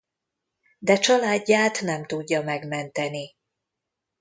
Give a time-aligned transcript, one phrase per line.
[0.79, 3.35] De családját nem tudja megmenteni.